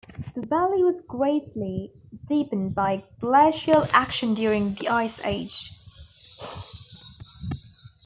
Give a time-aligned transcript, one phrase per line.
[0.33, 1.91] The valley was greatly
[2.27, 5.73] deepened by glacial action during the Ice age.